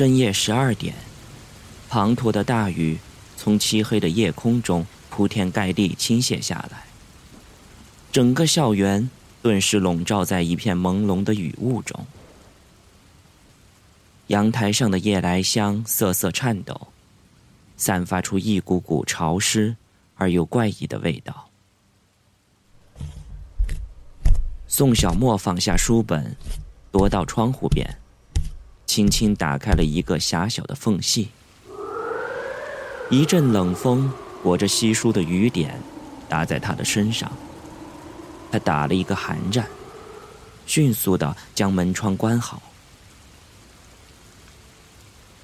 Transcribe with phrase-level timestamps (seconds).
[0.00, 0.94] 深夜十二点，
[1.90, 2.98] 滂沱的大雨
[3.36, 6.84] 从漆黑的夜空中铺天盖地倾泻下来，
[8.10, 9.10] 整个校园
[9.42, 12.06] 顿时笼罩在一片朦胧的雨雾中。
[14.28, 16.88] 阳台上的夜来香瑟瑟颤抖，
[17.76, 19.76] 散发出一股股潮湿
[20.14, 21.46] 而又怪异的味道。
[24.66, 26.34] 宋小沫放下书本，
[26.90, 27.99] 踱到窗户边。
[28.92, 31.28] 轻轻打开了一个狭小的缝隙，
[33.08, 35.80] 一阵冷风裹着稀疏的雨点，
[36.28, 37.30] 打在他的身上。
[38.50, 39.68] 他打了一个寒战，
[40.66, 42.60] 迅速的将门窗关好。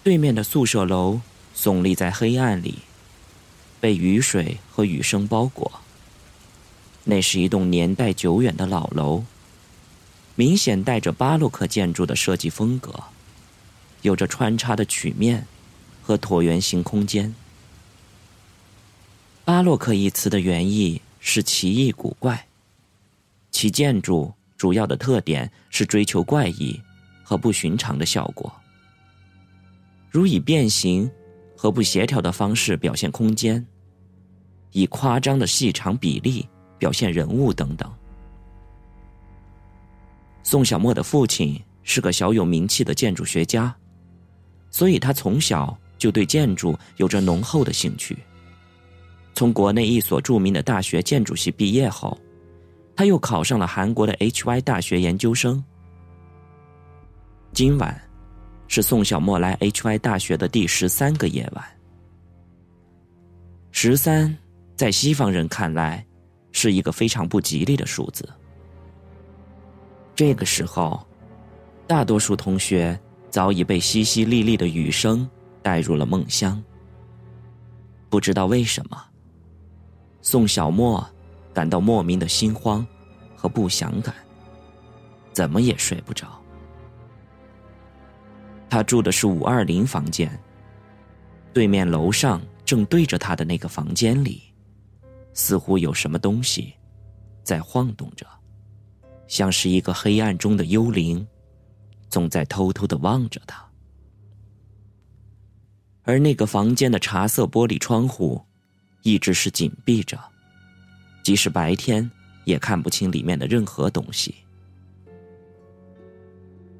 [0.02, 1.20] 对面的宿舍楼
[1.56, 2.80] 耸立在黑暗里，
[3.78, 5.70] 被雨水和雨声包裹。
[7.04, 9.22] 那是一栋年代久远的老楼，
[10.34, 13.04] 明显带着巴洛克建筑的设计风格。
[14.02, 15.46] 有着穿插的曲面
[16.02, 17.34] 和椭圆形空间。
[19.44, 22.46] 巴洛克一词的原意是奇异古怪，
[23.50, 26.80] 其建筑主要的特点是追求怪异
[27.22, 28.52] 和不寻常的效果，
[30.10, 31.10] 如以变形
[31.56, 33.64] 和不协调的方式表现空间，
[34.72, 37.92] 以夸张的细长比例表现人物等等。
[40.42, 43.74] 宋小沫的父亲是个小有名气的建筑学家。
[44.76, 48.14] 所以他从小就对建筑有着浓厚的兴趣。
[49.32, 52.14] 从国内一所著名的大学建筑系毕业后，
[52.94, 55.64] 他又考上了韩国的 HY 大学研究生。
[57.54, 57.98] 今晚，
[58.68, 61.64] 是宋小沫来 HY 大学的第十三个夜晚。
[63.70, 64.36] 十三，
[64.76, 66.04] 在西方人看来，
[66.52, 68.28] 是一个非常不吉利的数字。
[70.14, 71.02] 这个时候，
[71.86, 73.00] 大多数同学。
[73.36, 75.28] 早已被淅淅沥沥的雨声
[75.60, 76.64] 带入了梦乡。
[78.08, 78.96] 不知道为什么，
[80.22, 81.06] 宋小沫
[81.52, 82.86] 感到莫名的心慌
[83.36, 84.14] 和不祥感，
[85.34, 86.26] 怎么也睡不着。
[88.70, 90.30] 他住的是五二零房间，
[91.52, 94.44] 对面楼上正对着他的那个房间里，
[95.34, 96.72] 似乎有什么东西
[97.42, 98.26] 在晃动着，
[99.28, 101.28] 像是一个黑暗中的幽灵。
[102.08, 103.64] 总在偷偷的望着他，
[106.04, 108.40] 而那个房间的茶色玻璃窗户
[109.02, 110.18] 一直是紧闭着，
[111.22, 112.08] 即使白天
[112.44, 114.34] 也看不清里面的任何东西。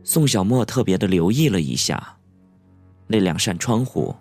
[0.04, 2.16] 宋小沫特别的留意了一下，
[3.09, 4.15] 那两扇窗户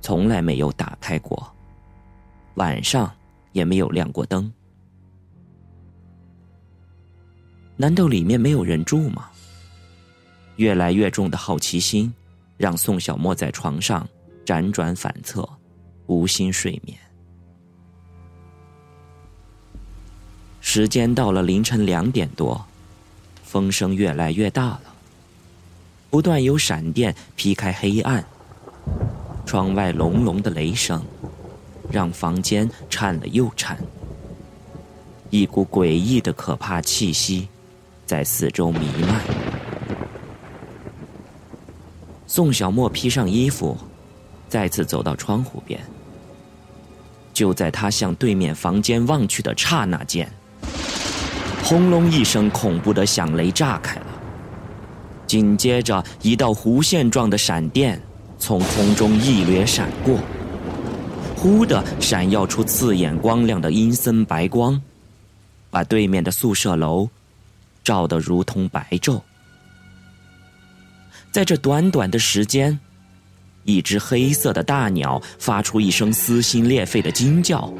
[0.00, 1.54] 从来没有打开过，
[2.54, 3.14] 晚上
[3.52, 4.50] 也没有亮过灯，
[7.76, 9.28] 难道里面没有人住吗？
[10.56, 12.12] 越来越重的好奇心，
[12.56, 14.06] 让宋小沫在床上
[14.46, 15.48] 辗转反侧，
[16.06, 16.96] 无心睡眠。
[20.60, 22.64] 时间到了凌晨两点多，
[23.42, 24.94] 风声越来越大了，
[26.10, 28.24] 不断有闪电劈开黑暗，
[29.44, 31.02] 窗外隆隆的雷声，
[31.90, 33.78] 让房间颤了又颤，
[35.30, 37.46] 一股诡异的可怕气息
[38.06, 39.43] 在四周弥漫。
[42.34, 43.78] 宋小沫披上衣服，
[44.48, 45.78] 再次走到窗户边。
[47.32, 50.28] 就在他向对面房间望去的刹那间，
[51.62, 54.06] 轰隆一声，恐怖的响雷炸开了。
[55.28, 58.02] 紧接着，一道弧线状的闪电
[58.36, 60.18] 从空中一掠闪过，
[61.36, 64.82] 忽的闪耀出刺眼光亮的阴森白光，
[65.70, 67.08] 把对面的宿舍楼
[67.84, 69.20] 照得如同白昼。
[71.34, 72.78] 在这短短的时间，
[73.64, 77.74] 一只黑色的大鸟发出一声撕心裂肺的惊叫，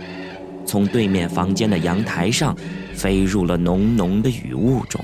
[0.66, 2.52] 从对面房间的阳台上
[2.96, 5.00] 飞入了浓浓的雨雾中。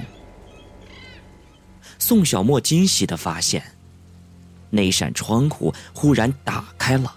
[2.01, 3.63] 宋小沫惊喜的发现，
[4.69, 7.15] 那扇窗户忽然打开了，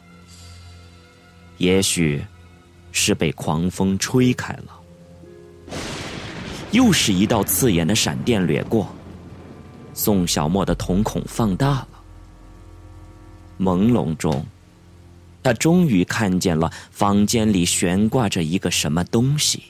[1.58, 2.24] 也许
[2.92, 4.80] 是被狂风吹开了。
[6.70, 8.88] 又是一道刺眼的闪电掠过。
[10.04, 11.88] 宋小沫的瞳孔放大了，
[13.58, 14.46] 朦胧中，
[15.42, 19.64] 他终于看见了房间里悬挂着一个什么东西。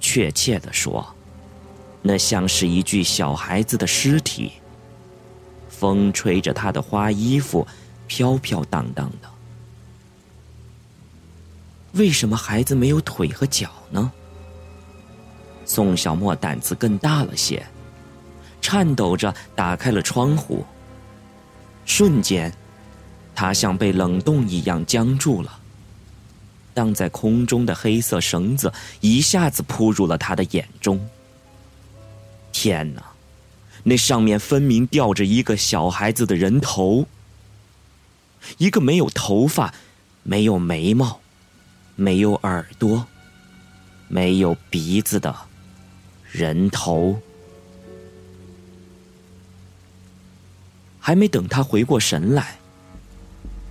[0.00, 1.06] 确切的说，
[2.02, 4.50] 那像是一具小孩子的尸体。
[5.68, 7.64] 风吹着他的花衣服，
[8.08, 9.30] 飘飘荡荡的。
[11.92, 14.10] 为什么孩子没有腿和脚呢？
[15.64, 17.64] 宋小沫胆子更大了些。
[18.74, 20.66] 颤抖着打开了窗户，
[21.86, 22.52] 瞬间，
[23.32, 25.60] 他像被冷冻一样僵住了。
[26.74, 31.08] 荡在空中的黑色绳子一下子扑入了他的眼中。
[32.50, 33.04] 天哪，
[33.84, 37.06] 那上面分明吊着一个小孩子的人头，
[38.58, 39.72] 一个没有头发、
[40.24, 41.20] 没有眉毛、
[41.94, 43.06] 没有耳朵、
[44.08, 45.32] 没有鼻子的
[46.32, 47.16] 人头。
[51.06, 52.56] 还没等他回过神来。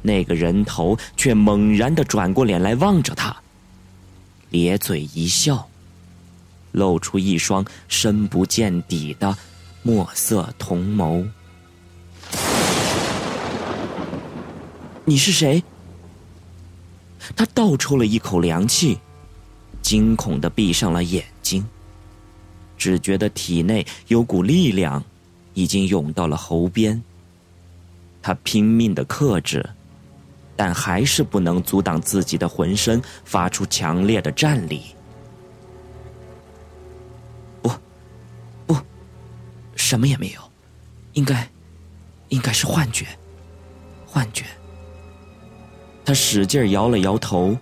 [0.03, 3.35] 那个人头却猛然的转过脸来望着他，
[4.51, 5.67] 咧嘴一笑，
[6.73, 9.35] 露出一双深不见底的
[9.81, 11.27] 墨色瞳眸。
[15.03, 15.63] 你是谁？
[17.35, 18.99] 他倒抽了一口凉气，
[19.81, 21.65] 惊恐的闭上了眼睛，
[22.77, 25.03] 只觉得体内有股力量
[25.55, 27.01] 已经涌到了喉边。
[28.23, 29.63] 他拼命的克制。
[30.55, 34.83] 但还是不能阻挡自己的浑身发出强烈的战栗。
[37.59, 37.71] 不，
[38.67, 38.77] 不，
[39.75, 40.41] 什么也没有，
[41.13, 41.49] 应该，
[42.29, 43.07] 应该是幻觉，
[44.05, 44.45] 幻觉。
[46.05, 47.57] 他使劲摇了摇头，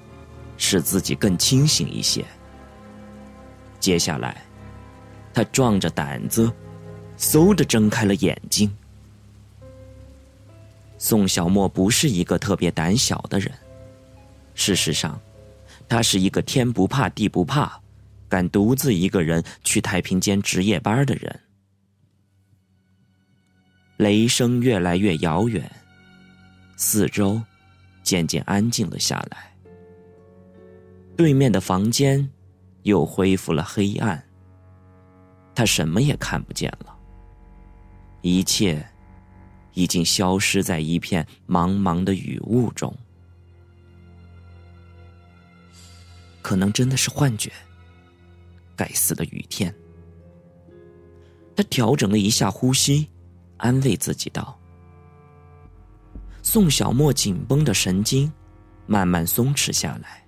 [0.57, 2.25] 使自己更清醒一些。
[3.79, 4.43] 接下来，
[5.33, 6.51] 他壮着胆子，
[7.17, 8.69] 嗖的睁开了眼睛。
[11.03, 13.51] 宋小沫不是一个特别胆小的人，
[14.53, 15.19] 事实上，
[15.89, 17.81] 他是一个天不怕地不怕，
[18.29, 21.39] 敢独自一个人去太平间值夜班的人。
[23.97, 25.67] 雷声越来越遥远，
[26.77, 27.41] 四周
[28.03, 29.51] 渐渐安静了下来。
[31.17, 32.29] 对面的房间
[32.83, 34.23] 又恢复了黑暗，
[35.55, 36.95] 他什么也看不见了，
[38.21, 38.87] 一切。
[39.73, 42.95] 已经消失在一片茫茫的雨雾中，
[46.41, 47.51] 可能真的是幻觉。
[48.75, 49.73] 该死的雨天！
[51.55, 53.07] 他调整了一下呼吸，
[53.57, 54.57] 安慰自己道
[56.41, 58.31] ：“宋小沫紧绷的神经
[58.87, 60.25] 慢慢松弛下来。”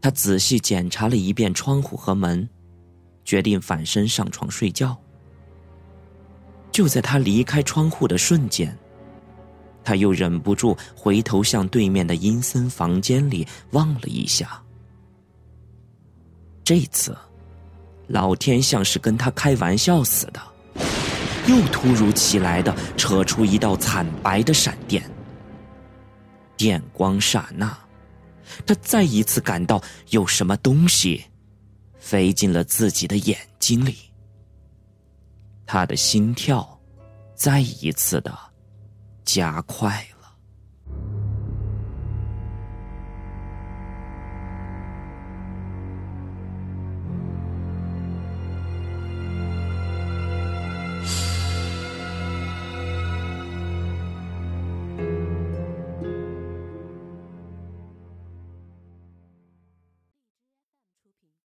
[0.00, 2.48] 他仔细检查了一遍窗户和门，
[3.24, 4.96] 决定反身上床睡觉。
[6.72, 8.76] 就在他离开窗户的瞬间，
[9.82, 14.62] 他又忍不住回头向对面的阴森房间里望了一下。
[16.62, 17.16] 这次，
[18.06, 20.40] 老天像是跟他开玩笑似的，
[21.48, 25.02] 又突如其来的扯出一道惨白的闪电。
[26.56, 27.76] 电光刹那，
[28.66, 31.24] 他再一次感到有什么东西
[31.98, 34.09] 飞进了自己的眼睛里。
[35.72, 36.68] 他的心跳
[37.32, 38.36] 再一次的
[39.24, 40.04] 加快。